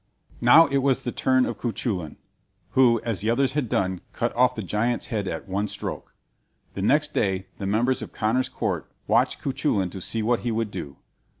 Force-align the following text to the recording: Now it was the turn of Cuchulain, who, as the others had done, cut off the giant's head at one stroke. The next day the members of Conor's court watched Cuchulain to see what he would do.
Now 0.41 0.65
it 0.65 0.79
was 0.79 1.03
the 1.03 1.11
turn 1.11 1.45
of 1.45 1.59
Cuchulain, 1.59 2.17
who, 2.71 2.99
as 3.03 3.21
the 3.21 3.29
others 3.29 3.53
had 3.53 3.69
done, 3.69 4.01
cut 4.13 4.35
off 4.35 4.55
the 4.55 4.63
giant's 4.63 5.05
head 5.13 5.27
at 5.27 5.47
one 5.47 5.67
stroke. 5.67 6.15
The 6.73 6.81
next 6.81 7.13
day 7.13 7.45
the 7.59 7.67
members 7.67 8.01
of 8.01 8.11
Conor's 8.11 8.49
court 8.49 8.89
watched 9.05 9.43
Cuchulain 9.43 9.91
to 9.91 10.01
see 10.01 10.23
what 10.23 10.39
he 10.39 10.49
would 10.51 10.71
do. 10.71 10.95